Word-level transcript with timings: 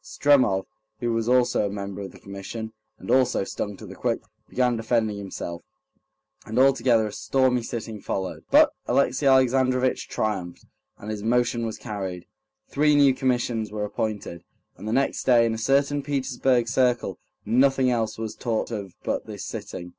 Stremov, 0.03 0.65
who 0.99 1.13
was 1.13 1.29
also 1.29 1.67
a 1.67 1.71
member 1.71 2.01
of 2.01 2.11
the 2.11 2.19
Commission, 2.19 2.73
and 2.97 3.11
also 3.11 3.43
stung 3.43 3.77
to 3.77 3.85
the 3.85 3.93
quick, 3.93 4.19
began 4.49 4.75
defending 4.75 5.19
himself, 5.19 5.61
and 6.43 6.57
altogether 6.57 7.05
a 7.05 7.11
stormy 7.13 7.61
sitting 7.61 8.01
followed; 8.01 8.43
but 8.49 8.71
Alexey 8.87 9.27
Alexandrovitch 9.27 10.07
triumphed, 10.09 10.65
and 10.97 11.11
his 11.11 11.21
motion 11.21 11.67
was 11.67 11.77
carried, 11.77 12.25
three 12.67 12.95
new 12.95 13.13
commissions 13.13 13.71
were 13.71 13.85
appointed, 13.85 14.43
and 14.75 14.87
the 14.87 14.91
next 14.91 15.23
day 15.23 15.45
in 15.45 15.53
a 15.53 15.59
certain 15.59 16.01
Petersburg 16.01 16.67
circle 16.67 17.19
nothing 17.45 17.91
else 17.91 18.17
was 18.17 18.33
talked 18.35 18.71
of 18.71 18.95
but 19.03 19.27
this 19.27 19.45
sitting. 19.45 19.89